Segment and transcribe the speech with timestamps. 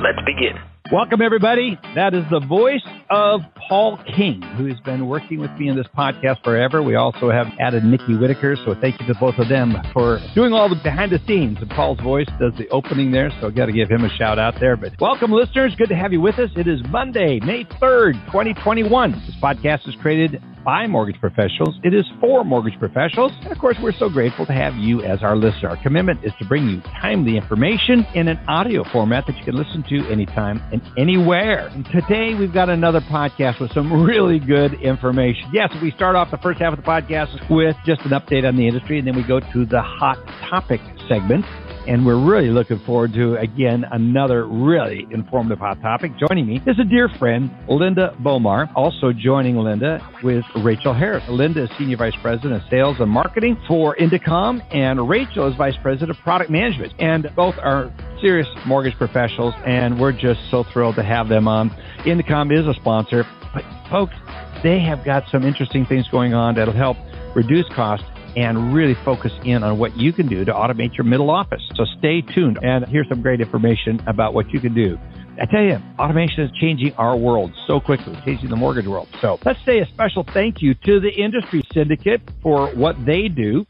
[0.00, 0.56] Let's begin.
[0.90, 1.78] Welcome, everybody.
[1.94, 5.86] That is the voice of Paul King, who has been working with me in this
[5.96, 6.82] podcast forever.
[6.82, 10.54] We also have added Nikki Whitaker, so thank you to both of them for doing
[10.54, 11.58] all the behind the scenes.
[11.60, 14.38] And Paul's voice does the opening there, so I've got to give him a shout
[14.38, 14.74] out there.
[14.74, 15.74] But welcome, listeners.
[15.76, 16.50] Good to have you with us.
[16.56, 19.12] It is Monday, May 3rd, 2021.
[19.12, 21.78] This podcast is created by mortgage professionals.
[21.82, 23.32] It is for mortgage professionals.
[23.42, 25.70] And of course, we're so grateful to have you as our listener.
[25.70, 29.56] Our commitment is to bring you timely information in an audio format that you can
[29.56, 31.68] listen to anytime and anywhere.
[31.68, 35.50] And today we've got another podcast with some really good information.
[35.52, 38.56] Yes, we start off the first half of the podcast with just an update on
[38.56, 40.18] the industry, and then we go to the hot
[40.48, 41.44] topic segment
[41.86, 46.12] and we're really looking forward to again another really informative hot topic.
[46.18, 48.70] Joining me is a dear friend, Linda Bomar.
[48.74, 51.24] Also joining Linda with Rachel Harris.
[51.28, 55.76] Linda is Senior Vice President of Sales and Marketing for Indecomm, and Rachel is Vice
[55.82, 56.92] President of Product Management.
[56.98, 61.70] And both are serious mortgage professionals, and we're just so thrilled to have them on.
[62.00, 64.14] Indecomm is a sponsor, but folks,
[64.62, 66.96] they have got some interesting things going on that'll help
[67.34, 68.04] reduce costs
[68.36, 71.62] and really focus in on what you can do to automate your middle office.
[71.74, 72.58] So stay tuned.
[72.62, 74.98] And here's some great information about what you can do.
[75.40, 79.08] I tell you, automation is changing our world so quickly, changing the mortgage world.
[79.22, 83.64] So let's say a special thank you to the Industry Syndicate for what they do.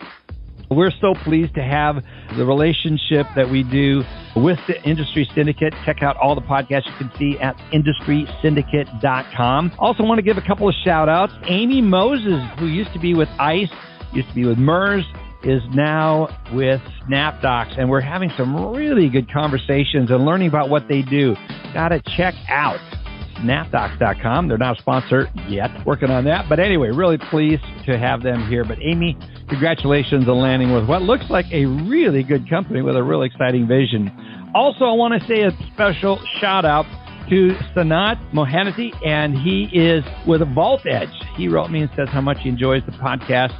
[0.70, 2.04] We're so pleased to have
[2.36, 4.04] the relationship that we do
[4.36, 5.74] with the Industry Syndicate.
[5.84, 9.72] Check out all the podcasts you can see at industrysyndicate.com.
[9.78, 11.32] Also want to give a couple of shout outs.
[11.46, 13.70] Amy Moses, who used to be with ICE,
[14.12, 15.04] used to be with MERS,
[15.42, 20.86] is now with SnapDocs, and we're having some really good conversations and learning about what
[20.88, 21.34] they do.
[21.72, 22.78] Got to check out
[23.36, 24.48] snapdocs.com.
[24.48, 26.48] They're not a sponsor yet, working on that.
[26.48, 28.64] But anyway, really pleased to have them here.
[28.64, 29.16] But Amy,
[29.48, 33.66] congratulations on landing with what looks like a really good company with a really exciting
[33.66, 34.10] vision.
[34.54, 36.84] Also, I want to say a special shout out
[37.30, 41.08] to Sanat Mohanty, and he is with Vault Edge.
[41.36, 43.54] He wrote me and says how much he enjoys the podcast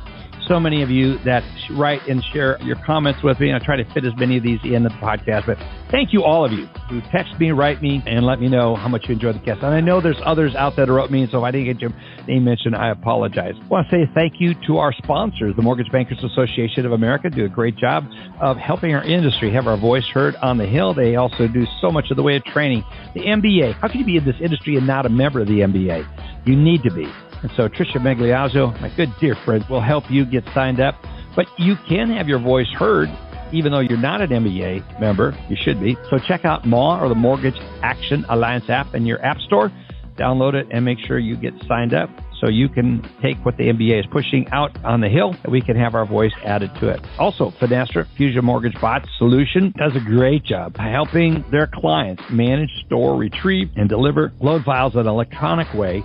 [0.51, 1.45] so many of you that
[1.79, 3.51] write and share your comments with me.
[3.51, 5.47] And I try to fit as many of these in the podcast.
[5.47, 5.57] But
[5.93, 8.89] thank you, all of you who text me, write me, and let me know how
[8.89, 9.63] much you enjoy the cast.
[9.63, 11.81] And I know there's others out there that wrote me, so if I didn't get
[11.81, 11.93] your
[12.27, 13.55] name mentioned, I apologize.
[13.63, 17.31] I want to say thank you to our sponsors, the Mortgage Bankers Association of America,
[17.31, 18.05] do a great job
[18.41, 20.95] of helping our industry have our voice heard on the Hill.
[20.95, 22.83] They also do so much of the way of training.
[23.15, 23.75] The MBA.
[23.75, 26.09] How can you be in this industry and not a member of the MBA?
[26.45, 27.09] You need to be.
[27.43, 30.95] And so Tricia Migliazzo, my good dear friend, will help you get signed up.
[31.37, 33.09] But you can have your voice heard
[33.53, 35.37] even though you're not an MBA member.
[35.49, 35.97] You should be.
[36.09, 39.73] So check out MAW or the Mortgage Action Alliance app in your app store.
[40.17, 43.65] Download it and make sure you get signed up so you can take what the
[43.65, 46.89] MBA is pushing out on the hill and we can have our voice added to
[46.89, 47.01] it.
[47.19, 53.17] Also, Finastra Fusion Mortgage Bot Solution does a great job helping their clients manage, store,
[53.17, 56.03] retrieve, and deliver loan files in an electronic way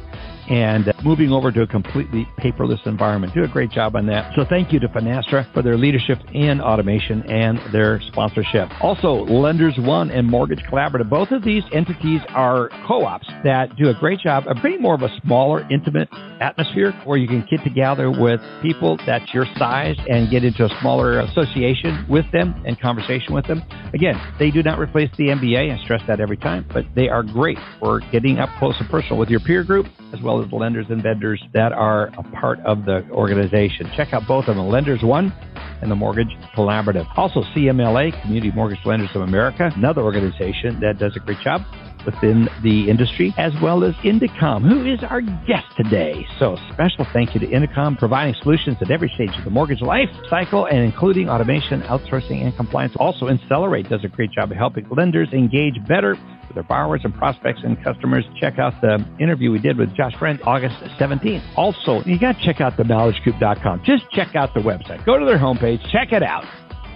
[0.50, 3.34] and uh, moving over to a completely paperless environment.
[3.34, 4.34] Do a great job on that.
[4.36, 8.70] So thank you to Finastra for their leadership in automation and their sponsorship.
[8.82, 11.10] Also, Lenders One and Mortgage Collaborative.
[11.10, 15.02] Both of these entities are co-ops that do a great job of bringing more of
[15.02, 16.10] a smaller, intimate
[16.42, 20.80] atmosphere where you can get together with people that's your size and get into a
[20.82, 23.64] smaller association with them and conversation with them.
[23.94, 25.72] Again, they do not replace the MBA.
[25.72, 29.18] I stress that every time, but they are great for getting up close and personal
[29.18, 32.86] with your peer group as well as lenders and vendors that are a part of
[32.86, 33.90] the organization.
[33.96, 35.34] Check out both of them, Lenders One
[35.82, 37.06] and the Mortgage Collaborative.
[37.18, 41.62] Also, CMLA, Community Mortgage Lenders of America, another organization that does a great job
[42.06, 46.26] within the industry, as well as Indecomm, who is our guest today.
[46.40, 50.10] So special thank you to Indecomm, providing solutions at every stage of the mortgage life
[50.30, 52.94] cycle and including automation, outsourcing, and compliance.
[52.98, 56.16] Also, Insellerate does a great job of helping lenders engage better
[56.48, 58.26] with their borrowers and prospects and customers.
[58.40, 61.44] Check out the interview we did with Josh Friend August 17th.
[61.56, 63.84] Also, you got to check out the knowledgecoop.com.
[63.84, 65.06] Just check out the website.
[65.06, 66.46] Go to their homepage, check it out,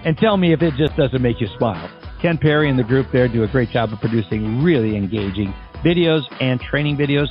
[0.04, 1.90] and tell me if it just doesn't make you smile.
[2.22, 5.54] Ken Perry and the group there do a great job of producing really engaging
[5.84, 7.28] videos and training videos.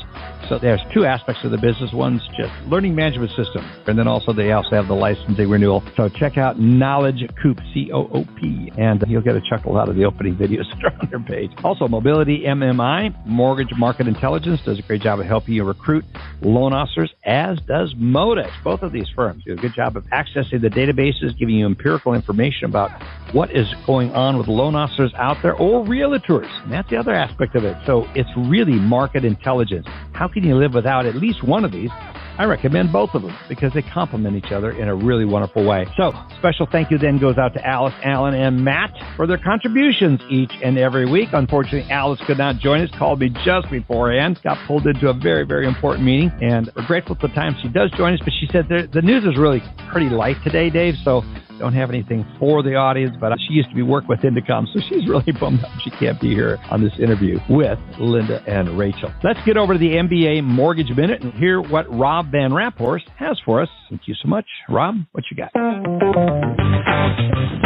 [0.48, 1.92] So there's two aspects of the business.
[1.92, 5.82] One's just learning management system, and then also they also have the licensing renewal.
[5.96, 10.36] So check out Knowledge Coop, C-O-O-P, and you'll get a chuckle out of the opening
[10.36, 11.50] videos that are on their page.
[11.64, 16.04] Also, Mobility MMI, Mortgage Market Intelligence, does a great job of helping you recruit
[16.40, 18.50] loan officers, as does Modex.
[18.64, 22.14] Both of these firms do a good job of accessing the databases, giving you empirical
[22.14, 22.90] information about
[23.32, 26.48] what is going on with loan officers out there or realtors.
[26.62, 27.76] And that's the other aspect of it.
[27.84, 29.86] So it's really market intelligence.
[30.12, 31.90] How can you live without at least one of these?
[32.38, 35.86] I recommend both of them because they complement each other in a really wonderful way.
[35.96, 40.20] So, special thank you then goes out to Alice, Allen, and Matt for their contributions
[40.30, 41.30] each and every week.
[41.32, 45.44] Unfortunately, Alice could not join us, called me just beforehand, got pulled into a very,
[45.44, 48.20] very important meeting, and we're grateful for the time she does join us.
[48.20, 50.94] But she said the news is really pretty light today, Dave.
[51.02, 51.24] So,
[51.58, 54.80] don't have anything for the audience, but she used to be work with Indecomm, so
[54.88, 59.12] she's really bummed out she can't be here on this interview with Linda and Rachel.
[59.22, 63.40] Let's get over to the MBA Mortgage Minute and hear what Rob Van Raaphorst has
[63.44, 63.68] for us.
[63.88, 64.46] Thank you so much.
[64.68, 65.50] Rob, what you got?
[65.54, 67.57] Uh,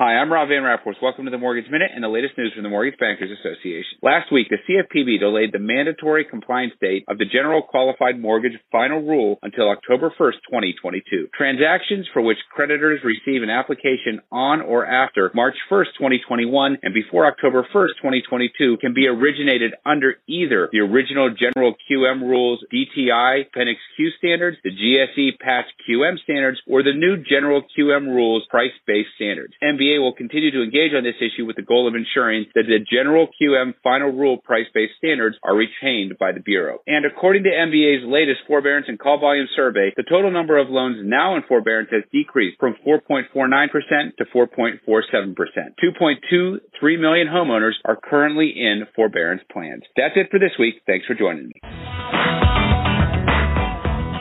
[0.00, 1.02] Hi, I'm Rob Van Raaphorst.
[1.02, 4.00] Welcome to the Mortgage Minute and the latest news from the Mortgage Bankers Association.
[4.00, 9.02] Last week, the CFPB delayed the mandatory compliance date of the General Qualified Mortgage Final
[9.02, 11.28] Rule until October 1st, 2022.
[11.36, 17.26] Transactions for which creditors receive an application on or after March 1st, 2021 and before
[17.26, 23.78] October 1st, 2022 can be originated under either the original General QM Rules DTI Appendix
[23.96, 29.52] Q standards, the GSE Patch QM standards, or the new General QM Rules Price-Based Standards.
[29.62, 32.64] MBA MBA will continue to engage on this issue with the goal of ensuring that
[32.66, 36.78] the general QM final rule price-based standards are retained by the Bureau.
[36.86, 40.98] And according to MBA's latest forbearance and call volume survey, the total number of loans
[41.02, 45.34] now in forbearance has decreased from 4.49% to 4.47%.
[45.82, 49.82] 2.23 million homeowners are currently in forbearance plans.
[49.96, 50.74] That's it for this week.
[50.86, 51.60] Thanks for joining me.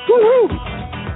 [0.10, 0.50] Woo-hoo!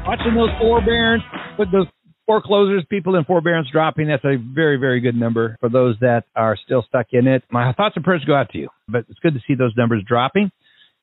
[0.06, 1.24] Watching those forbearance,
[1.58, 1.88] put those
[2.26, 4.08] foreclosures, people in forbearance dropping.
[4.08, 7.44] That's a very, very good number for those that are still stuck in it.
[7.52, 10.04] My thoughts and prayers go out to you, but it's good to see those numbers
[10.08, 10.52] dropping.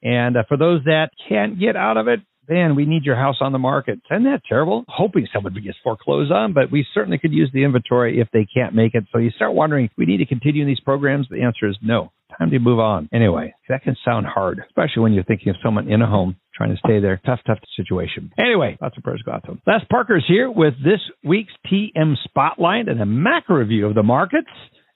[0.03, 3.37] And uh, for those that can't get out of it, man, we need your house
[3.41, 4.01] on the market.
[4.11, 4.85] Isn't that terrible?
[4.89, 8.75] Hoping someone gets foreclosed on, but we certainly could use the inventory if they can't
[8.75, 9.05] make it.
[9.13, 11.29] So you start wondering, we need to continue these programs?
[11.31, 12.13] The answer is no.
[12.39, 13.09] Time to move on.
[13.13, 16.77] Anyway, that can sound hard, especially when you're thinking of someone in a home trying
[16.77, 17.19] to stay there.
[17.25, 18.31] Tough, tough situation.
[18.39, 19.63] Anyway, lots of prayers go out to them.
[19.67, 24.51] Les Parker's here with this week's TM Spotlight and a macro review of the markets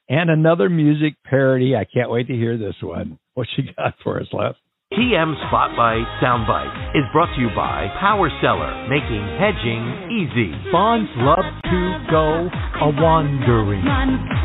[0.07, 1.75] and another music parody.
[1.75, 3.17] I can't wait to hear this one.
[3.33, 4.53] What you got for us, Les?
[4.93, 9.81] TM Spotlight Soundbite is brought to you by Power Seller, making hedging
[10.13, 10.53] easy.
[10.71, 12.45] Bonds love to go
[12.85, 13.81] a wandering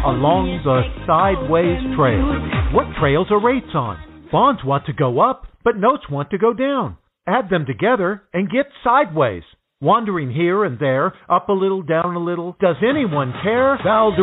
[0.08, 2.24] along the sideways trail.
[2.72, 4.00] What trails are rates on?
[4.32, 6.96] Bonds want to go up, but notes want to go down.
[7.30, 9.44] Add them together and get sideways.
[9.80, 12.56] Wandering here and there, up a little, down a little.
[12.60, 13.78] Does anyone care?
[13.84, 14.18] Valdez!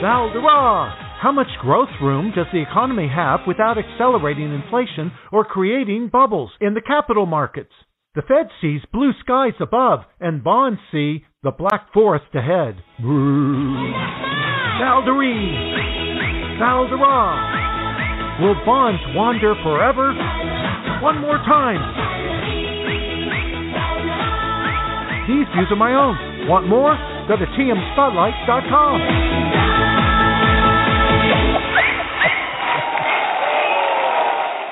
[0.00, 0.94] Valdera!
[1.20, 6.72] How much growth room does the economy have without accelerating inflation or creating bubbles in
[6.72, 7.72] the capital markets?
[8.14, 12.82] The Fed sees blue skies above, and bonds see the black forest ahead.
[12.98, 13.44] Valderie!
[16.58, 18.40] Valdera!
[18.40, 20.63] Will bonds wander forever?
[21.02, 21.80] One more time.
[25.28, 26.48] These views are my own.
[26.48, 26.94] Want more?
[27.28, 29.00] Go to tmspotlight.com.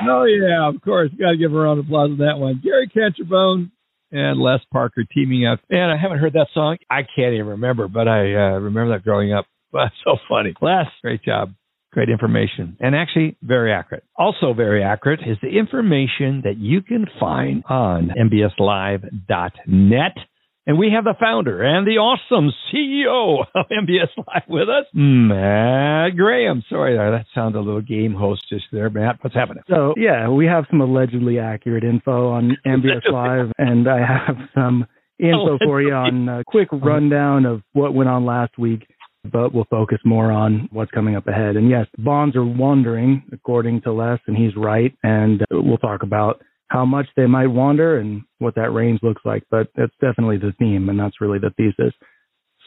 [0.08, 1.10] Oh yeah, of course.
[1.18, 2.60] Got to give a round of applause on that one.
[2.62, 3.70] Gary Catcherbone
[4.10, 5.60] and Les Parker teaming up.
[5.70, 6.76] And I haven't heard that song.
[6.90, 9.46] I can't even remember, but I uh, remember that growing up.
[9.72, 10.54] That's so funny.
[10.60, 11.54] Les, great job.
[11.92, 12.76] Great information.
[12.80, 14.04] And actually, very accurate.
[14.16, 20.16] Also, very accurate is the information that you can find on mbslive.net.
[20.64, 26.16] And we have the founder and the awesome CEO of MBS Live with us, Matt
[26.16, 26.62] Graham.
[26.70, 29.18] Sorry, uh, that sounded a little game hostish there, Matt.
[29.20, 29.64] What's happening?
[29.68, 34.86] So, yeah, we have some allegedly accurate info on MBS Live, and I have some
[35.18, 38.86] info for you on a quick rundown of what went on last week,
[39.30, 41.56] but we'll focus more on what's coming up ahead.
[41.56, 44.92] And yes, bonds are wandering, according to Les, and he's right.
[45.02, 49.22] And uh, we'll talk about how much they might wander and what that range looks
[49.24, 49.44] like.
[49.50, 51.94] But that's definitely the theme, and that's really the thesis.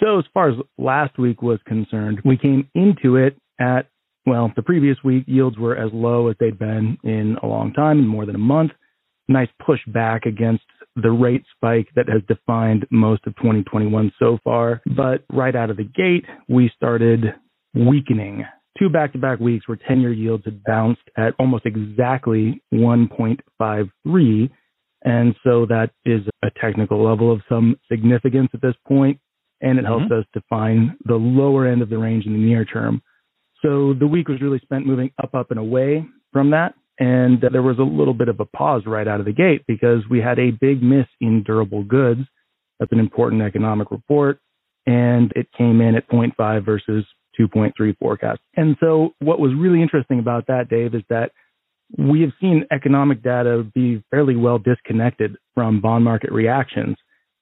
[0.02, 3.88] So, as far as last week was concerned, we came into it at,
[4.26, 8.00] well, the previous week, yields were as low as they'd been in a long time,
[8.00, 8.72] in more than a month.
[9.27, 10.63] Nice push back against
[10.96, 14.82] the rate spike that has defined most of 2021 so far.
[14.96, 17.34] But right out of the gate, we started
[17.74, 18.46] weakening
[18.77, 24.50] two back to back weeks where 10 year yields had bounced at almost exactly 1.53.
[25.03, 29.20] And so that is a technical level of some significance at this point,
[29.62, 30.20] and it helps mm-hmm.
[30.20, 33.01] us define the lower end of the range in the near term.
[33.62, 36.74] So the week was really spent moving up, up, and away from that.
[37.00, 40.04] And there was a little bit of a pause right out of the gate because
[40.10, 42.22] we had a big miss in durable goods.
[42.80, 44.40] That's an important economic report.
[44.86, 47.06] And it came in at 0.5 versus
[47.40, 48.40] 2.3 forecast.
[48.56, 51.32] And so what was really interesting about that, Dave, is that
[51.98, 56.98] we have seen economic data be fairly well disconnected from bond market reactions.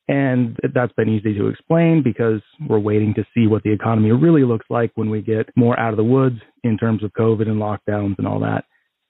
[0.08, 4.44] And that's been easy to explain because we're waiting to see what the economy really
[4.44, 7.62] looks like when we get more out of the woods in terms of COVID and
[7.62, 8.66] lockdowns and all that.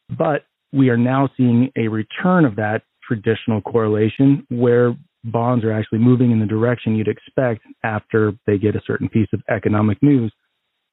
[0.10, 6.00] But we are now seeing a return of that traditional correlation where bonds are actually
[6.00, 10.32] moving in the direction you'd expect after they get a certain piece of economic news,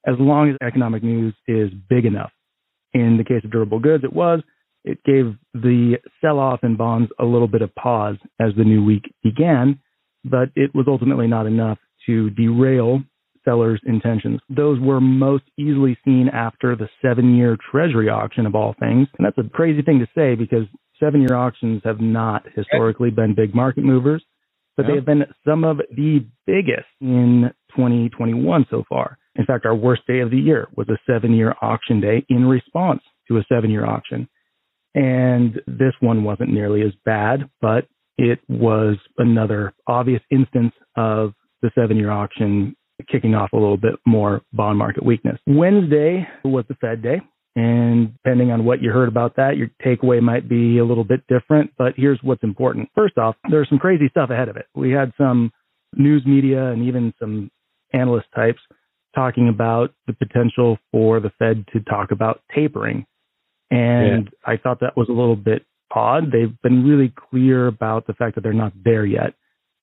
[0.07, 2.31] as long as economic news is big enough.
[2.93, 4.41] In the case of durable goods, it was.
[4.83, 8.83] It gave the sell off in bonds a little bit of pause as the new
[8.83, 9.79] week began,
[10.25, 11.77] but it was ultimately not enough
[12.07, 13.01] to derail
[13.45, 14.39] sellers' intentions.
[14.49, 19.07] Those were most easily seen after the seven year treasury auction of all things.
[19.17, 20.65] And that's a crazy thing to say because
[20.99, 24.23] seven year auctions have not historically been big market movers,
[24.77, 29.17] but they have been some of the biggest in 2021 so far.
[29.35, 32.45] In fact, our worst day of the year was a seven year auction day in
[32.45, 34.27] response to a seven year auction.
[34.93, 41.71] And this one wasn't nearly as bad, but it was another obvious instance of the
[41.75, 42.75] seven year auction
[43.07, 45.39] kicking off a little bit more bond market weakness.
[45.47, 47.21] Wednesday was the Fed day.
[47.55, 51.21] And depending on what you heard about that, your takeaway might be a little bit
[51.27, 51.71] different.
[51.77, 52.89] But here's what's important.
[52.95, 54.67] First off, there's some crazy stuff ahead of it.
[54.73, 55.51] We had some
[55.93, 57.51] news media and even some
[57.93, 58.61] analyst types
[59.13, 63.05] talking about the potential for the Fed to talk about tapering.
[63.69, 64.53] And yeah.
[64.53, 66.31] I thought that was a little bit odd.
[66.31, 69.33] They've been really clear about the fact that they're not there yet.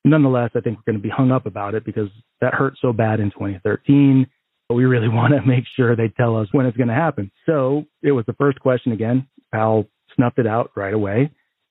[0.04, 2.08] Nonetheless, I think we're going to be hung up about it because
[2.40, 4.26] that hurt so bad in 2013.
[4.68, 7.30] But We really want to make sure they tell us when it's going to happen.
[7.46, 9.26] So it was the first question again.
[9.52, 11.30] Powell snuffed it out right away.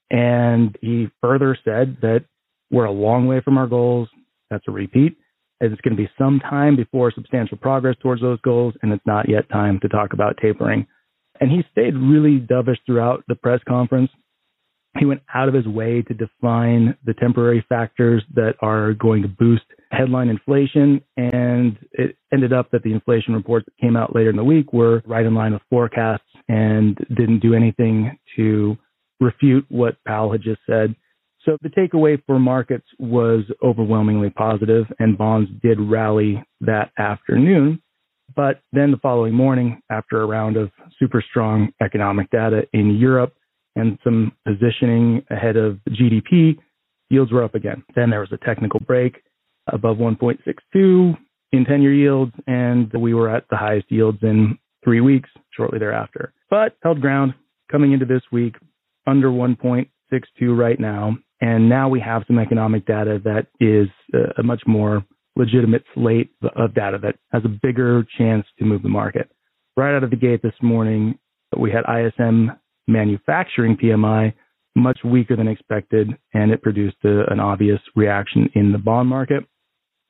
[0.10, 2.25] And he further said that
[2.72, 4.10] we're a long way from our goals.
[4.50, 5.17] That's a repeat
[5.60, 9.29] it's going to be some time before substantial progress towards those goals, and it's not
[9.29, 10.86] yet time to talk about tapering.
[11.39, 14.12] And he stayed really dovish throughout the press conference.
[15.00, 19.27] He went out of his way to define the temporary factors that are going to
[19.27, 21.01] boost headline inflation.
[21.16, 24.74] And it ended up that the inflation reports that came out later in the week
[24.74, 28.77] were right in line with forecasts and didn't do anything to
[29.20, 30.96] refute what Powell had just said.
[31.44, 37.82] So the takeaway for markets was overwhelmingly positive, and bonds did rally that afternoon.
[38.36, 43.34] But then the following morning, after a round of super strong economic data in Europe
[43.77, 46.57] and some positioning ahead of GDP,
[47.10, 47.84] yields were up again.
[47.96, 49.24] Then there was a technical break
[49.72, 51.17] above 1.62
[51.51, 55.79] in 10 year yields, and we were at the highest yields in three weeks shortly
[55.79, 56.34] thereafter.
[56.50, 57.34] But held ground
[57.72, 58.55] coming into this week
[59.05, 59.88] under 1.62
[60.57, 63.88] right now and now we have some economic data that is
[64.38, 65.05] a much more
[65.36, 69.29] legitimate slate of data that has a bigger chance to move the market.
[69.75, 71.19] Right out of the gate this morning,
[71.57, 72.51] we had ISM
[72.88, 74.34] manufacturing PMI
[74.77, 79.44] much weaker than expected, and it produced a, an obvious reaction in the bond market.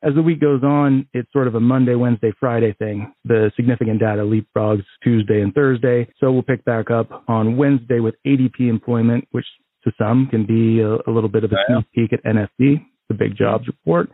[0.03, 3.12] As the week goes on, it's sort of a Monday, Wednesday, Friday thing.
[3.25, 6.07] The significant data leapfrogs Tuesday and Thursday.
[6.19, 9.46] So we'll pick back up on Wednesday with ADP employment, which
[9.86, 13.15] to some can be a, a little bit of a sneak peek at NFP, the
[13.15, 14.10] big jobs report.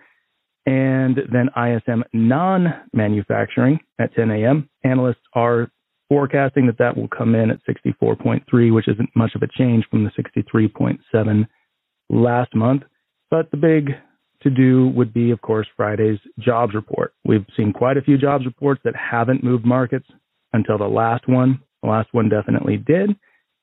[0.66, 4.70] And then ISM non-manufacturing at 10 a.m.
[4.86, 5.70] Analysts are
[6.10, 10.04] forecasting that that will come in at 64.3, which isn't much of a change from
[10.04, 11.48] the 63.7
[12.10, 12.84] last month.
[13.32, 13.92] But the big
[14.44, 17.14] to do would be, of course, Friday's jobs report.
[17.24, 20.06] We've seen quite a few jobs reports that haven't moved markets
[20.52, 21.60] until the last one.
[21.82, 23.12] The last one definitely did.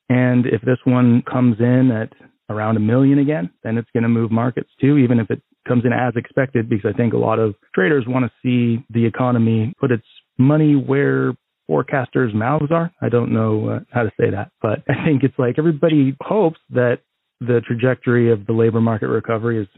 [0.08, 2.12] And if this one comes in at
[2.48, 5.84] around a million again, then it's going to move markets too, even if it comes
[5.84, 9.72] in as expected, because I think a lot of traders want to see the economy
[9.78, 10.06] put its
[10.36, 11.34] money where
[11.70, 12.92] forecasters' mouths are.
[13.00, 16.58] I don't know uh, how to say that, but I think it's like everybody hopes
[16.70, 16.98] that
[17.40, 19.68] the trajectory of the labor market recovery is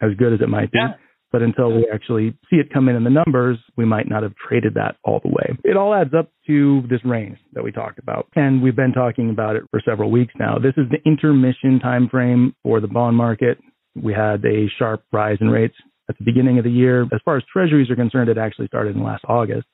[0.00, 0.78] as good as it might be.
[0.78, 0.94] Yeah.
[1.34, 4.34] But until we actually see it come in in the numbers, we might not have
[4.36, 5.58] traded that all the way.
[5.64, 8.28] It all adds up to this range that we talked about.
[8.36, 10.58] And we've been talking about it for several weeks now.
[10.60, 13.58] This is the intermission time frame for the bond market.
[14.00, 15.74] We had a sharp rise in rates
[16.08, 17.02] at the beginning of the year.
[17.12, 19.66] As far as treasuries are concerned, it actually started in last August.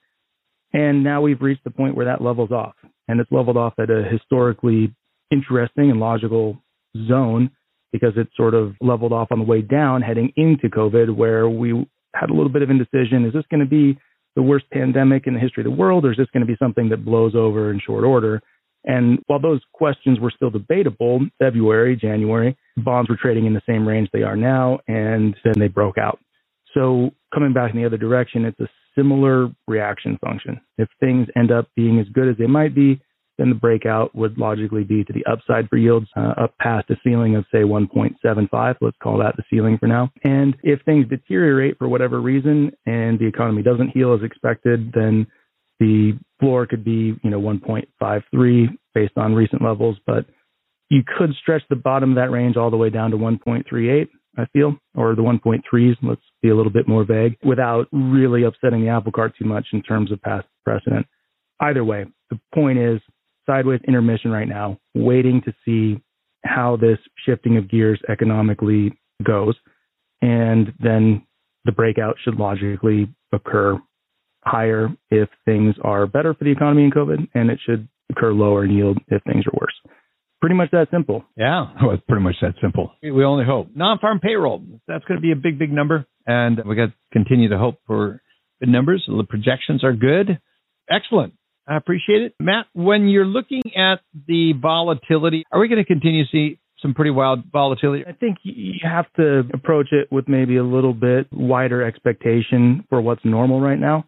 [0.72, 2.74] And now we've reached the point where that levels off.
[3.08, 4.94] And it's leveled off at a historically
[5.30, 6.62] interesting and logical
[7.08, 7.50] zone
[7.92, 11.86] because it sort of leveled off on the way down heading into COVID, where we
[12.14, 13.24] had a little bit of indecision.
[13.24, 13.98] Is this going to be
[14.36, 16.56] the worst pandemic in the history of the world, or is this going to be
[16.58, 18.40] something that blows over in short order?
[18.84, 23.86] And while those questions were still debatable, February, January, bonds were trading in the same
[23.86, 26.18] range they are now, and then they broke out.
[26.74, 30.60] So coming back in the other direction, it's a similar reaction function.
[30.78, 33.00] If things end up being as good as they might be,
[33.38, 36.96] then the breakout would logically be to the upside for yields uh, up past a
[37.02, 38.74] ceiling of say 1.75.
[38.80, 40.12] Let's call that the ceiling for now.
[40.24, 45.26] And if things deteriorate for whatever reason and the economy doesn't heal as expected, then
[45.78, 50.26] the floor could be, you know, 1.53 based on recent levels, but
[50.90, 54.08] you could stretch the bottom of that range all the way down to 1.38.
[54.38, 55.96] I feel, or the 1.3s.
[56.02, 59.66] Let's be a little bit more vague without really upsetting the apple cart too much
[59.72, 61.06] in terms of past precedent.
[61.60, 63.00] Either way, the point is
[63.46, 66.00] sideways intermission right now, waiting to see
[66.44, 69.54] how this shifting of gears economically goes.
[70.22, 71.26] And then
[71.64, 73.78] the breakout should logically occur
[74.44, 78.64] higher if things are better for the economy in COVID, and it should occur lower
[78.64, 79.92] in yield if things are worse.
[80.40, 81.24] Pretty much that simple.
[81.36, 82.92] Yeah, well, it's pretty much that simple.
[83.02, 83.68] We only hope.
[83.74, 87.48] Non-farm payroll, that's going to be a big, big number, and we got to continue
[87.50, 88.22] to hope for
[88.60, 89.04] good numbers.
[89.06, 90.40] The projections are good.
[90.90, 91.34] Excellent.
[91.68, 92.34] I appreciate it.
[92.40, 96.94] Matt, when you're looking at the volatility, are we going to continue to see some
[96.94, 98.04] pretty wild volatility?
[98.06, 103.00] I think you have to approach it with maybe a little bit wider expectation for
[103.00, 104.06] what's normal right now.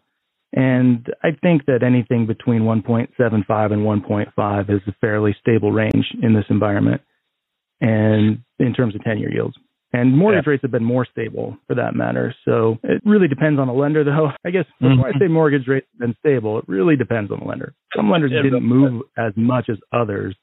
[0.53, 6.33] And I think that anything between 1.75 and 1.5 is a fairly stable range in
[6.33, 7.01] this environment
[7.81, 9.55] and in terms of 10 year yields.
[9.93, 10.51] And mortgage yeah.
[10.51, 12.33] rates have been more stable for that matter.
[12.45, 14.29] So it really depends on the lender, though.
[14.45, 15.17] I guess before mm-hmm.
[15.17, 17.73] I say mortgage rates have been stable, it really depends on the lender.
[17.95, 20.35] Some lenders didn't move as much as others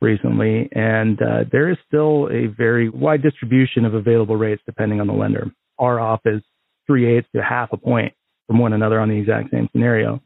[0.00, 5.06] recently, and uh, there is still a very wide distribution of available rates depending on
[5.06, 5.50] the lender.
[5.78, 6.42] Our office,
[6.86, 8.12] three eighths to half a point
[8.48, 10.20] from one another on the exact same scenario.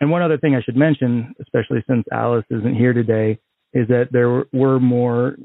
[0.00, 3.40] And one other thing I should mention, especially since Alice isn't here today,
[3.72, 5.36] is that there were more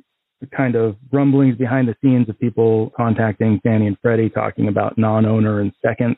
[0.55, 5.61] kind of rumblings behind the scenes of people contacting Fannie and Freddie talking about non-owner
[5.61, 6.17] and seconds.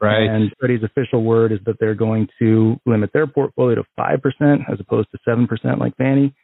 [0.00, 0.28] Right.
[0.28, 4.78] And Freddie's official word is that they're going to limit their portfolio to 5% as
[4.80, 6.34] opposed to 7% like Fannie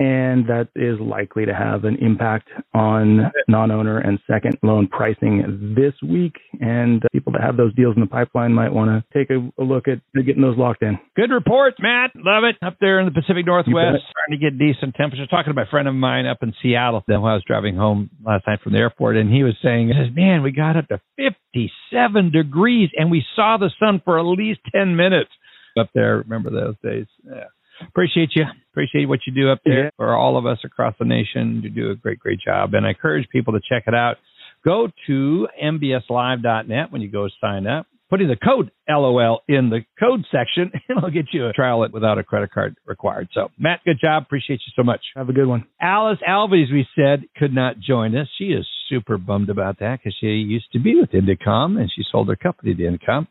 [0.00, 5.92] and that is likely to have an impact on non-owner and second loan pricing this
[6.02, 6.36] week.
[6.58, 9.62] And people that have those deals in the pipeline might want to take a, a
[9.62, 10.98] look at getting those locked in.
[11.16, 12.12] Good report, Matt.
[12.16, 12.56] Love it.
[12.66, 15.28] Up there in the Pacific Northwest, starting to get decent temperatures.
[15.28, 18.08] Talking to my friend of mine up in Seattle then when I was driving home
[18.24, 22.30] last night from the airport, and he was saying, "Man, we got up to 57
[22.30, 25.30] degrees, and we saw the sun for at least 10 minutes."
[25.78, 27.06] Up there, remember those days?
[27.24, 27.44] Yeah
[27.88, 28.44] appreciate you.
[28.72, 29.90] Appreciate what you do up there yeah.
[29.96, 31.60] for all of us across the nation.
[31.62, 32.74] You do a great, great job.
[32.74, 34.16] And I encourage people to check it out.
[34.64, 37.86] Go to mbslive.net when you go sign up.
[38.10, 41.92] Putting the code LOL in the code section, and I'll get you a trial it
[41.92, 43.28] without a credit card required.
[43.32, 44.24] So, Matt, good job.
[44.24, 45.00] Appreciate you so much.
[45.14, 45.64] Have a good one.
[45.80, 48.26] Alice Alvey, we said, could not join us.
[48.36, 52.02] She is super bummed about that because she used to be with Indecomm and she
[52.10, 53.28] sold her company to Indecomm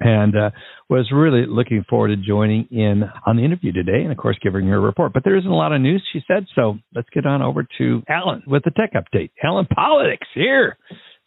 [0.00, 0.50] and uh,
[0.88, 4.66] was really looking forward to joining in on the interview today and, of course, giving
[4.66, 5.12] her a report.
[5.12, 6.46] But there isn't a lot of news, she said.
[6.54, 9.30] So let's get on over to Allen with the tech update.
[9.44, 10.78] Allen Politics here.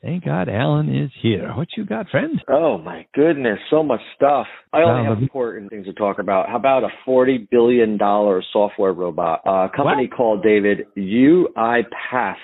[0.02, 1.54] Thank God Allen is here.
[1.56, 2.42] What you got, friend?
[2.50, 3.58] Oh, my goodness.
[3.70, 4.48] So much stuff.
[4.74, 6.50] I only have important things to talk about.
[6.50, 7.98] How about a $40 billion
[8.52, 9.42] software robot?
[9.46, 10.18] A company what?
[10.18, 12.36] called David UiPath.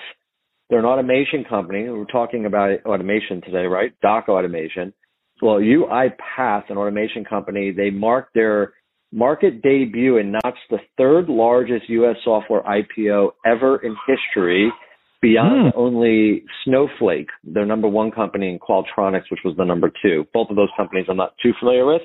[0.70, 1.90] They're an automation company.
[1.90, 3.92] We're talking about automation today, right?
[4.00, 4.94] Doc automation
[5.42, 8.74] well, UiPath, an automation company, they marked their
[9.12, 12.16] market debut and notched the third largest U.S.
[12.24, 14.72] software IPO ever in history,
[15.20, 15.76] beyond mm.
[15.76, 20.24] only Snowflake, their number one company, and Qualtrics, which was the number two.
[20.32, 22.02] Both of those companies I'm not too familiar with.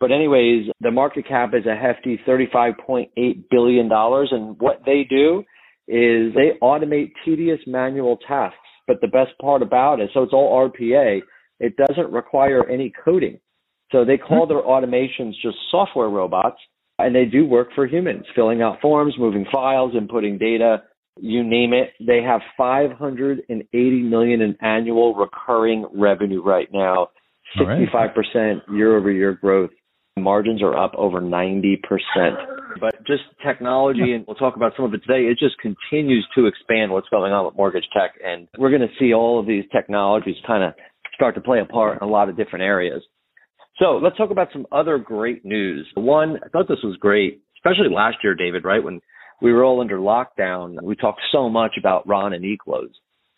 [0.00, 3.08] But anyways, the market cap is a hefty $35.8
[3.50, 3.90] billion.
[3.90, 5.44] And what they do
[5.86, 8.58] is they automate tedious manual tasks.
[8.86, 11.20] But the best part about it, so it's all RPA,
[11.60, 13.38] it doesn't require any coding.
[13.92, 14.52] So they call hmm.
[14.52, 16.58] their automations just software robots,
[16.98, 20.82] and they do work for humans, filling out forms, moving files, inputting data,
[21.20, 21.92] you name it.
[22.04, 27.08] They have 580 million in annual recurring revenue right now,
[27.58, 28.62] 65% right.
[28.72, 29.70] year over year growth.
[30.16, 31.78] Margins are up over 90%.
[32.80, 36.46] But just technology, and we'll talk about some of it today, it just continues to
[36.46, 38.12] expand what's going on with mortgage tech.
[38.24, 40.74] And we're going to see all of these technologies kind of
[41.14, 43.02] start to play a part in a lot of different areas.
[43.78, 45.86] So let's talk about some other great news.
[45.94, 48.82] One, I thought this was great, especially last year, David, right?
[48.82, 49.00] When
[49.42, 52.92] we were all under lockdown, we talked so much about Ron and eClose.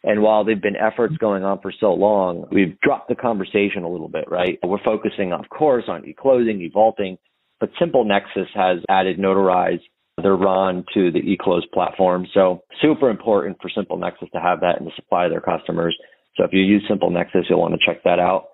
[0.04, 3.88] And while they've been efforts going on for so long, we've dropped the conversation a
[3.88, 4.58] little bit, right?
[4.62, 7.18] We're focusing, of course, on e-closing, e-vaulting,
[7.58, 9.80] but Simple Nexus has added Notarize,
[10.22, 12.26] their RON to the eClose platform.
[12.34, 15.96] So super important for Simple Nexus to have that in the supply their customers.
[16.37, 18.49] So if you use Simple Nexus, you'll want to check that out.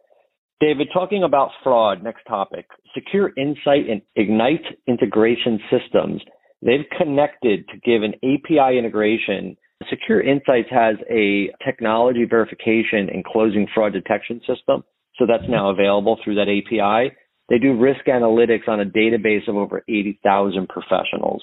[0.61, 2.67] David, talking about fraud, next topic.
[2.95, 6.23] Secure Insight and Ignite integration systems.
[6.63, 9.57] They've connected to give an API integration.
[9.91, 14.85] Secure Insights has a technology verification and closing fraud detection system.
[15.19, 17.17] So that's now available through that API.
[17.49, 21.43] They do risk analytics on a database of over 80,000 professionals.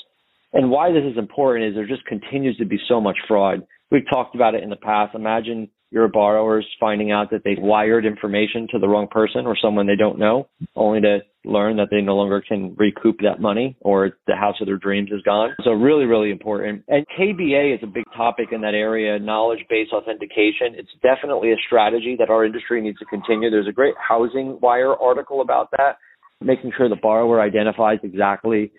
[0.53, 3.67] And why this is important is there just continues to be so much fraud.
[3.91, 5.13] We've talked about it in the past.
[5.13, 9.87] Imagine your borrowers finding out that they've wired information to the wrong person or someone
[9.87, 14.11] they don't know, only to learn that they no longer can recoup that money or
[14.27, 15.49] the house of their dreams is gone.
[15.63, 16.83] So really, really important.
[16.87, 20.75] And KBA is a big topic in that area, knowledge-based authentication.
[20.75, 23.49] It's definitely a strategy that our industry needs to continue.
[23.49, 25.97] There's a great Housing Wire article about that,
[26.41, 28.71] making sure the borrower identifies exactly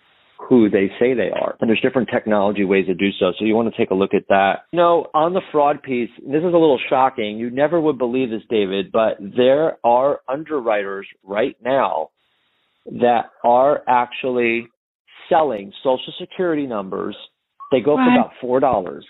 [0.47, 1.55] who they say they are.
[1.59, 3.31] And there's different technology ways to do so.
[3.37, 4.65] So you want to take a look at that.
[4.71, 7.37] You know, on the fraud piece, this is a little shocking.
[7.37, 12.09] You never would believe this, David, but there are underwriters right now
[12.85, 14.67] that are actually
[15.29, 17.15] selling social security numbers.
[17.71, 18.05] They go what?
[18.05, 19.05] for about four dollars.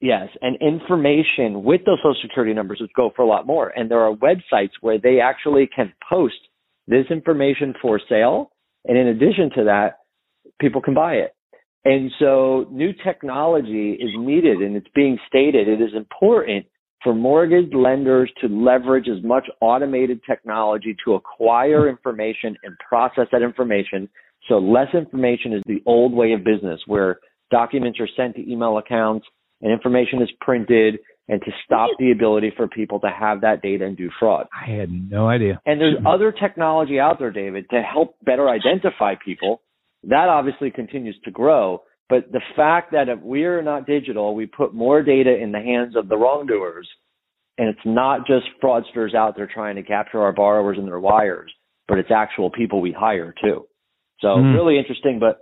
[0.00, 3.68] Yes, and information with those social security numbers would go for a lot more.
[3.68, 6.34] And there are websites where they actually can post
[6.86, 8.50] this information for sale.
[8.84, 9.98] And in addition to that,
[10.60, 11.34] people can buy it.
[11.84, 15.68] And so new technology is needed and it's being stated.
[15.68, 16.66] It is important
[17.02, 23.42] for mortgage lenders to leverage as much automated technology to acquire information and process that
[23.42, 24.08] information.
[24.48, 27.20] So less information is the old way of business where
[27.52, 29.26] documents are sent to email accounts
[29.62, 33.84] and information is printed and to stop the ability for people to have that data
[33.84, 34.46] and do fraud.
[34.52, 35.60] I had no idea.
[35.66, 39.60] And there's other technology out there, David, to help better identify people
[40.06, 41.82] that obviously continues to grow.
[42.08, 45.96] But the fact that if we're not digital, we put more data in the hands
[45.96, 46.88] of the wrongdoers,
[47.58, 51.52] and it's not just fraudsters out there trying to capture our borrowers and their wires,
[51.88, 53.66] but it's actual people we hire too.
[54.20, 54.54] So mm.
[54.54, 55.40] really interesting, but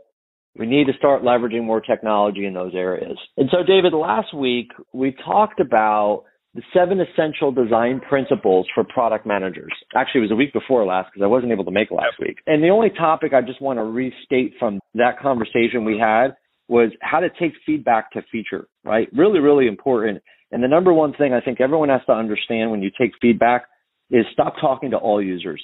[0.57, 3.19] we need to start leveraging more technology in those areas.
[3.37, 6.25] And so, David, last week we talked about
[6.55, 9.73] the seven essential design principles for product managers.
[9.97, 12.17] Actually, it was a week before last because I wasn't able to make it last
[12.21, 12.39] week.
[12.47, 16.37] And the only topic I just want to restate from that conversation we had
[16.69, 19.09] was how to take feedback to feature, right?
[19.13, 20.23] Really, really important.
[20.53, 23.67] And the number one thing I think everyone has to understand when you take feedback
[24.11, 25.63] is stop talking to all users,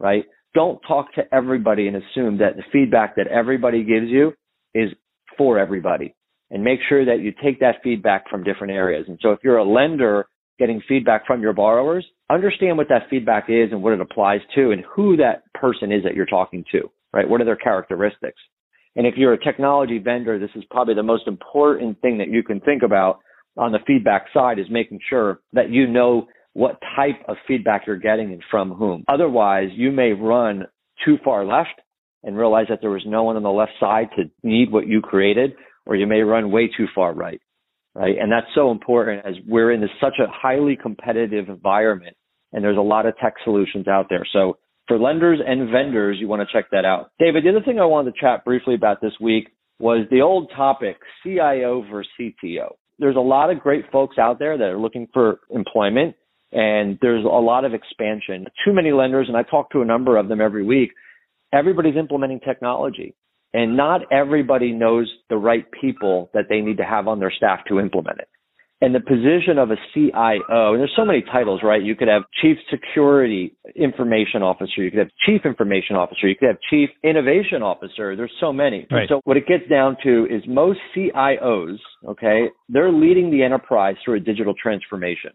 [0.00, 0.24] right?
[0.54, 4.32] Don't talk to everybody and assume that the feedback that everybody gives you
[4.74, 4.90] is
[5.36, 6.14] for everybody
[6.52, 9.06] and make sure that you take that feedback from different areas.
[9.08, 10.26] And so if you're a lender
[10.58, 14.70] getting feedback from your borrowers, understand what that feedback is and what it applies to
[14.70, 17.28] and who that person is that you're talking to, right?
[17.28, 18.38] What are their characteristics?
[18.94, 22.42] And if you're a technology vendor, this is probably the most important thing that you
[22.42, 23.20] can think about
[23.56, 27.96] on the feedback side is making sure that you know what type of feedback you're
[27.96, 29.04] getting and from whom.
[29.08, 30.66] Otherwise, you may run
[31.02, 31.80] too far left
[32.22, 35.00] and realize that there was no one on the left side to need what you
[35.00, 35.54] created
[35.86, 37.40] or you may run way too far right,
[37.94, 38.16] right?
[38.20, 42.16] And that's so important as we're in this, such a highly competitive environment
[42.52, 44.26] and there's a lot of tech solutions out there.
[44.32, 47.10] So for lenders and vendors, you want to check that out.
[47.18, 50.50] David, the other thing I wanted to chat briefly about this week was the old
[50.54, 52.74] topic, CIO versus CTO.
[52.98, 56.14] There's a lot of great folks out there that are looking for employment
[56.52, 58.46] and there's a lot of expansion.
[58.64, 60.90] Too many lenders, and I talk to a number of them every week,
[61.52, 63.14] everybody's implementing technology.
[63.54, 67.60] And not everybody knows the right people that they need to have on their staff
[67.68, 68.28] to implement it.
[68.80, 71.80] And the position of a CIO, and there's so many titles, right?
[71.80, 76.48] You could have Chief Security Information Officer, you could have Chief Information Officer, you could
[76.48, 78.16] have Chief Innovation Officer.
[78.16, 78.88] There's so many.
[78.90, 79.08] Right.
[79.08, 84.16] So what it gets down to is most CIOs, okay, they're leading the enterprise through
[84.16, 85.30] a digital transformation,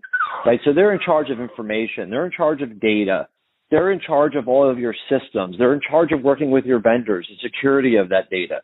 [0.46, 0.60] right?
[0.66, 3.30] So they're in charge of information, they're in charge of data,
[3.70, 5.58] they're in charge of all of your systems.
[5.58, 8.62] They're in charge of working with your vendors, the security of that data.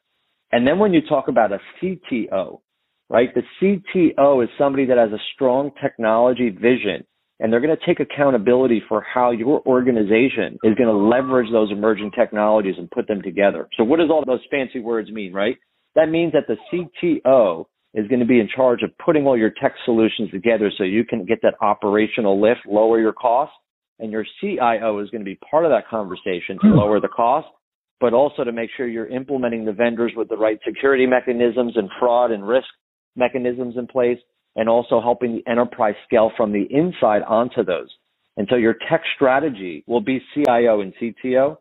[0.51, 2.59] And then when you talk about a CTO,
[3.09, 3.29] right?
[3.33, 7.05] The CTO is somebody that has a strong technology vision
[7.39, 11.71] and they're going to take accountability for how your organization is going to leverage those
[11.71, 13.67] emerging technologies and put them together.
[13.75, 15.57] So what does all those fancy words mean, right?
[15.95, 19.51] That means that the CTO is going to be in charge of putting all your
[19.61, 23.55] tech solutions together so you can get that operational lift, lower your costs,
[23.99, 26.77] and your CIO is going to be part of that conversation to hmm.
[26.77, 27.47] lower the cost,
[27.99, 31.89] but also to make sure you're implementing the vendors with the right security mechanisms and
[31.99, 32.67] fraud and risk
[33.15, 34.17] mechanisms in place,
[34.55, 37.89] and also helping the enterprise scale from the inside onto those.
[38.37, 41.57] And so your tech strategy will be CIO and CTO,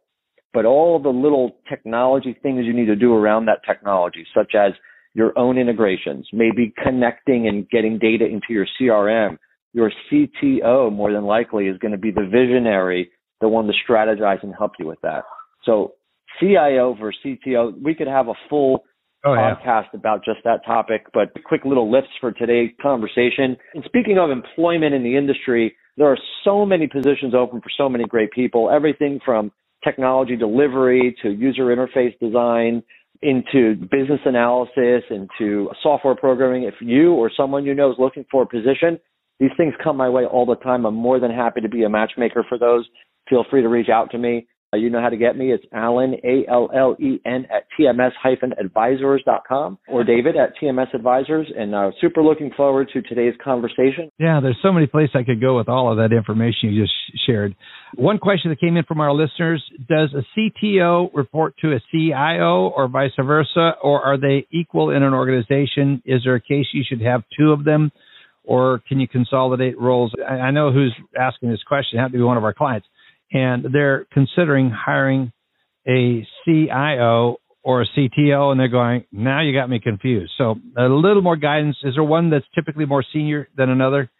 [0.54, 4.72] but all the little technology things you need to do around that technology, such as
[5.14, 9.38] your own integrations, maybe connecting and getting data into your CRM.
[9.72, 14.42] Your CTO more than likely is going to be the visionary, the one to strategize
[14.42, 15.24] and help you with that.
[15.64, 15.94] So
[16.40, 18.84] CIO versus CTO, we could have a full
[19.24, 20.00] oh, podcast yeah.
[20.00, 23.56] about just that topic, but quick little lifts for today's conversation.
[23.74, 27.88] And speaking of employment in the industry, there are so many positions open for so
[27.88, 29.52] many great people, everything from
[29.84, 32.82] technology delivery to user interface design
[33.20, 36.64] into business analysis, into software programming.
[36.64, 38.98] If you or someone you know is looking for a position,
[39.42, 40.86] these things come my way all the time.
[40.86, 42.88] I'm more than happy to be a matchmaker for those.
[43.28, 44.46] Feel free to reach out to me.
[44.72, 45.50] Uh, you know how to get me.
[45.50, 51.52] It's Allen, A-L-L-E-N at tms-advisors.com or David at TMS Advisors.
[51.58, 54.10] And uh, super looking forward to today's conversation.
[54.16, 56.94] Yeah, there's so many places I could go with all of that information you just
[57.26, 57.56] shared.
[57.96, 62.68] One question that came in from our listeners, does a CTO report to a CIO
[62.68, 66.00] or vice versa, or are they equal in an organization?
[66.06, 67.90] Is there a case you should have two of them?
[68.44, 70.12] Or can you consolidate roles?
[70.28, 71.98] I know who's asking this question.
[71.98, 72.86] It had to be one of our clients
[73.32, 75.32] and they're considering hiring
[75.88, 80.32] a CIO or a CTO, and they're going, now you got me confused.
[80.36, 81.76] So a little more guidance.
[81.84, 84.10] Is there one that's typically more senior than another?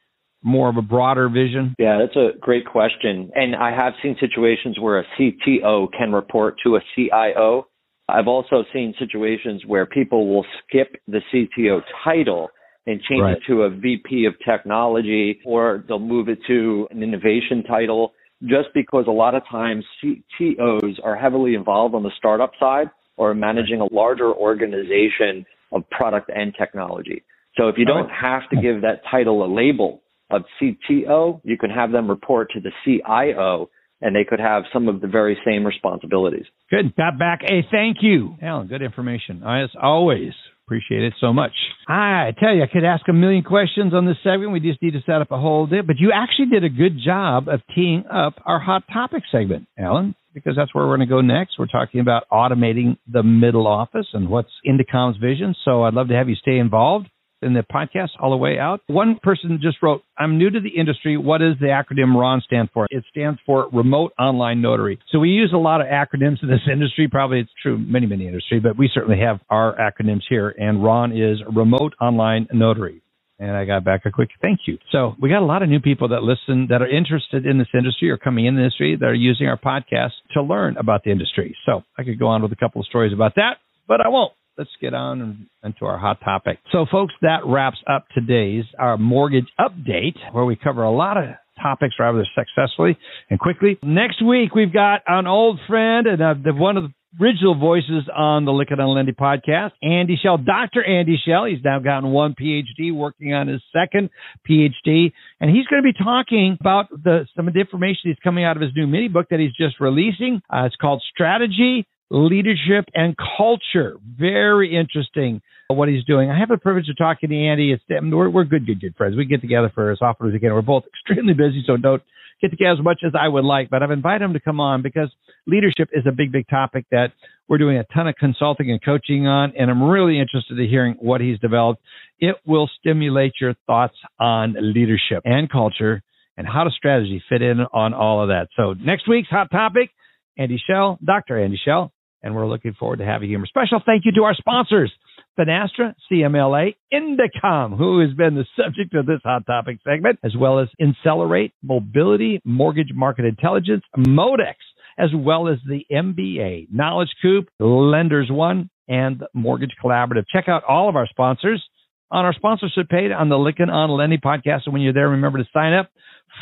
[0.45, 1.75] More of a broader vision?
[1.79, 3.31] Yeah, that's a great question.
[3.35, 7.69] And I have seen situations where a CTO can report to a CIO.
[8.09, 12.51] I've also seen situations where people will skip the CTO title
[12.87, 13.37] and change right.
[13.37, 18.68] it to a VP of technology, or they'll move it to an innovation title just
[18.75, 23.81] because a lot of times CTOs are heavily involved on the startup side or managing
[23.81, 27.23] a larger organization of product and technology.
[27.57, 31.71] So if you don't have to give that title a label of CTO, you can
[31.71, 35.64] have them report to the CIO and they could have some of the very same
[35.64, 36.47] responsibilities.
[36.71, 36.97] Good.
[36.97, 38.37] Got back a thank you.
[38.42, 39.42] Allen, good information.
[39.45, 40.33] As always,
[40.66, 41.53] Appreciate it so much.
[41.88, 44.53] I tell you, I could ask a million questions on this segment.
[44.53, 45.81] We just need to set up a whole day.
[45.81, 50.14] But you actually did a good job of teeing up our hot topic segment, Allen,
[50.33, 51.59] because that's where we're going to go next.
[51.59, 55.55] We're talking about automating the middle office and what's Indecomm's vision.
[55.64, 57.09] So I'd love to have you stay involved
[57.42, 58.81] in the podcast all the way out.
[58.87, 61.16] One person just wrote, I'm new to the industry.
[61.16, 62.87] What does the acronym RON stand for?
[62.90, 64.98] It stands for Remote Online Notary.
[65.11, 67.09] So we use a lot of acronyms in this industry.
[67.09, 70.55] Probably it's true many, many industry, but we certainly have our acronyms here.
[70.59, 73.02] And RON is Remote Online Notary.
[73.38, 74.78] And I got back a quick thank you.
[74.92, 77.66] So we got a lot of new people that listen that are interested in this
[77.74, 81.11] industry or coming in the industry that are using our podcast to learn about the
[81.11, 81.57] industry.
[81.66, 83.57] So I could go on with a couple of stories about that,
[83.88, 86.59] but I won't let's get on into our hot topic.
[86.71, 91.25] So, folks, that wraps up today's our mortgage update, where we cover a lot of
[91.61, 92.99] topics rather successfully
[93.31, 93.79] and quickly.
[93.83, 98.45] Next week, we've got an old friend and uh, one of the original voices on
[98.45, 100.83] the Lykken on Lending podcast, Andy Shell, Dr.
[100.85, 101.45] Andy Shell.
[101.45, 104.11] He's now gotten one PhD, working on his second
[104.49, 108.45] PhD, and he's going to be talking about the some of the information he's coming
[108.45, 110.41] out of his new mini book that he's just releasing.
[110.51, 113.96] Uh, it's called Strategy leadership and culture.
[114.18, 116.31] Very interesting what he's doing.
[116.31, 117.72] I have the privilege of talking to Andy.
[117.72, 119.16] It's, we're, we're good, good, good friends.
[119.16, 120.53] We get together for as often as we can.
[120.53, 122.03] We're both extremely busy, so don't
[122.42, 123.70] get together as much as I would like.
[123.70, 125.11] But I've invited him to come on because
[125.46, 127.12] leadership is a big, big topic that
[127.48, 130.96] we're doing a ton of consulting and coaching on, and I'm really interested in hearing
[130.98, 131.81] what he's developed.
[132.18, 136.03] It will stimulate your thoughts on leadership and culture
[136.37, 138.48] and how does strategy fit in on all of that.
[138.57, 139.90] So next week's hot topic,
[140.38, 141.42] Andy Shell, Dr.
[141.42, 141.92] Andy Schell,
[142.23, 143.43] and we're looking forward to having you.
[143.47, 144.93] Special thank you to our sponsors,
[145.39, 150.59] Finastra, CMLA, Indecomm, who has been the subject of this hot topic segment, as well
[150.59, 154.55] as Insellerate, Mobility, Mortgage Market Intelligence, Modex,
[154.99, 160.25] as well as the MBA, Knowledge Coop, Lenders One, and Mortgage Collaborative.
[160.33, 161.63] Check out all of our sponsors
[162.11, 164.63] on our sponsorship page on the Lykken on Lending podcast.
[164.67, 165.89] And when you're there, remember to sign up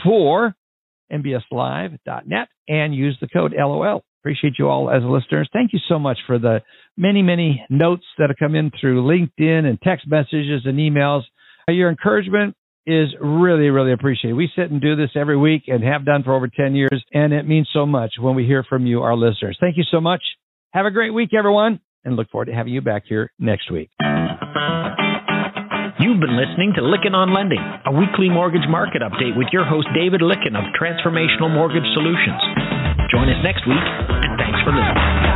[0.04, 0.54] for
[1.12, 4.04] mbslive.net and use the code LOL.
[4.22, 5.48] Appreciate you all as listeners.
[5.52, 6.60] Thank you so much for the
[6.96, 11.22] many, many notes that have come in through LinkedIn and text messages and emails.
[11.68, 12.54] Your encouragement
[12.86, 14.34] is really, really appreciated.
[14.34, 17.32] We sit and do this every week and have done for over 10 years, and
[17.32, 19.56] it means so much when we hear from you, our listeners.
[19.60, 20.22] Thank you so much.
[20.72, 23.90] Have a great week, everyone, and look forward to having you back here next week.
[26.00, 29.86] You've been listening to Lykken on Lending, a weekly mortgage market update with your host
[29.94, 32.79] David Lykken of Transformational Mortgage Solutions.
[33.20, 35.29] Join us next week, and thanks for listening.